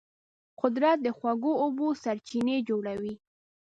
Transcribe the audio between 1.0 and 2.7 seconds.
د خوږو اوبو سرچینې